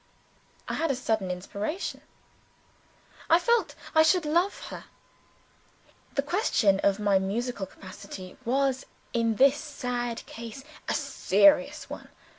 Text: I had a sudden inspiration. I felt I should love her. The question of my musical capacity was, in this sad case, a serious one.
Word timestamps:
I 0.67 0.73
had 0.73 0.89
a 0.89 0.95
sudden 0.95 1.29
inspiration. 1.29 2.01
I 3.29 3.37
felt 3.37 3.75
I 3.93 4.01
should 4.01 4.25
love 4.25 4.59
her. 4.71 4.85
The 6.15 6.23
question 6.23 6.79
of 6.79 6.99
my 6.99 7.19
musical 7.19 7.67
capacity 7.67 8.35
was, 8.43 8.87
in 9.13 9.35
this 9.35 9.57
sad 9.57 10.25
case, 10.25 10.63
a 10.89 10.95
serious 10.95 11.87
one. 11.87 12.07